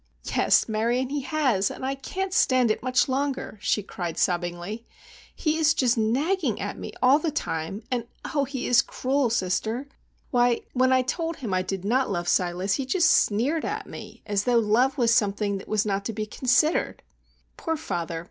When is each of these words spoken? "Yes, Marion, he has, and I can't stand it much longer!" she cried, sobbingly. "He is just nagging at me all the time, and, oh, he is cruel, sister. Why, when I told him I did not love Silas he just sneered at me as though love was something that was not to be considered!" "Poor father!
"Yes, 0.35 0.67
Marion, 0.67 1.09
he 1.09 1.21
has, 1.21 1.69
and 1.69 1.85
I 1.85 1.93
can't 1.93 2.33
stand 2.33 2.71
it 2.71 2.81
much 2.81 3.07
longer!" 3.07 3.59
she 3.61 3.83
cried, 3.83 4.17
sobbingly. 4.17 4.83
"He 5.35 5.57
is 5.59 5.75
just 5.75 5.95
nagging 5.95 6.59
at 6.59 6.75
me 6.75 6.91
all 7.03 7.19
the 7.19 7.29
time, 7.29 7.83
and, 7.91 8.07
oh, 8.33 8.45
he 8.45 8.65
is 8.65 8.81
cruel, 8.81 9.29
sister. 9.29 9.87
Why, 10.31 10.61
when 10.73 10.91
I 10.91 11.03
told 11.03 11.35
him 11.35 11.53
I 11.53 11.61
did 11.61 11.85
not 11.85 12.09
love 12.09 12.27
Silas 12.27 12.77
he 12.77 12.85
just 12.87 13.11
sneered 13.11 13.63
at 13.63 13.85
me 13.85 14.23
as 14.25 14.45
though 14.45 14.57
love 14.57 14.97
was 14.97 15.13
something 15.13 15.59
that 15.59 15.67
was 15.67 15.85
not 15.85 16.03
to 16.05 16.13
be 16.13 16.25
considered!" 16.25 17.03
"Poor 17.55 17.77
father! 17.77 18.19